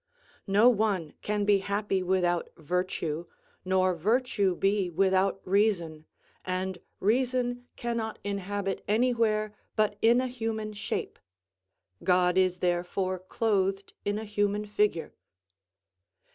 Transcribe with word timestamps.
No 0.47 0.67
one 0.67 1.13
can 1.21 1.45
be 1.45 1.59
happy 1.59 2.01
without 2.01 2.49
virtue, 2.57 3.25
nor 3.63 3.93
virtue 3.93 4.55
be 4.55 4.89
without 4.89 5.39
reason, 5.45 6.05
and 6.43 6.79
reason 6.99 7.67
cannot 7.75 8.17
inhabit 8.23 8.83
anywhere 8.87 9.53
but 9.75 9.99
in 10.01 10.19
a 10.19 10.25
human 10.25 10.73
shape; 10.73 11.19
God 12.03 12.35
is 12.35 12.57
therefore 12.61 13.19
clothed 13.19 13.93
in 14.03 14.17
a 14.17 14.25
human 14.25 14.65
figure. 14.65 15.13